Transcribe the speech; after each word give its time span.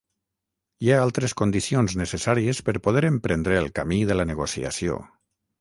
Hi 0.85 0.87
ha 0.93 1.01
altres 1.01 1.35
condicions 1.41 1.95
necessàries 2.01 2.63
per 2.71 2.77
poder 2.89 3.07
emprendre 3.13 3.61
el 3.65 3.73
camí 3.81 4.03
de 4.13 4.21
la 4.21 4.27
negociació. 4.35 4.99